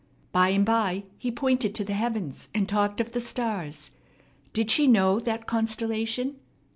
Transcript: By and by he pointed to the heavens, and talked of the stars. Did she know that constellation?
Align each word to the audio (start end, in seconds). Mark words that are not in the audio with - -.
By 0.31 0.49
and 0.49 0.65
by 0.65 1.03
he 1.19 1.29
pointed 1.29 1.75
to 1.75 1.83
the 1.85 1.93
heavens, 1.93 2.49
and 2.55 2.67
talked 2.67 2.99
of 2.99 3.11
the 3.11 3.19
stars. 3.19 3.91
Did 4.51 4.71
she 4.71 4.87
know 4.87 5.19
that 5.19 5.45
constellation? 5.45 6.37